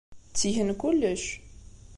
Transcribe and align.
Ttgen 0.29 0.71
kullec. 0.81 1.25